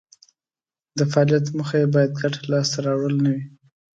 د 0.97 0.99
فعالیت 1.11 1.45
موخه 1.57 1.75
یې 1.81 1.87
باید 1.95 2.17
ګټه 2.21 2.41
لاس 2.51 2.67
ته 2.73 2.79
راوړل 2.87 3.15
نه 3.25 3.29
وي. 3.35 3.43